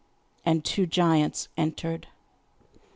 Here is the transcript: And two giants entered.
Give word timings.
And 0.43 0.65
two 0.65 0.87
giants 0.87 1.47
entered. 1.57 2.07